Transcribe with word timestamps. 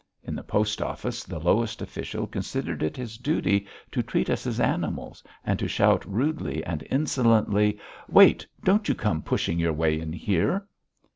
In 0.23 0.33
the 0.35 0.41
post 0.41 0.81
office 0.81 1.23
the 1.23 1.37
lowest 1.37 1.79
official 1.79 2.25
considered 2.25 2.81
it 2.81 2.97
his 2.97 3.19
duty 3.19 3.67
to 3.91 4.01
treat 4.01 4.31
us 4.31 4.47
as 4.47 4.59
animals 4.59 5.23
and 5.45 5.59
to 5.59 5.67
shout 5.67 6.03
rudely 6.11 6.63
and 6.65 6.83
insolently: 6.89 7.79
"Wait! 8.09 8.47
Don't 8.63 8.89
you 8.89 8.95
come 8.95 9.21
pushing 9.21 9.59
your 9.59 9.73
way 9.73 9.99
in 9.99 10.11
here!" 10.11 10.65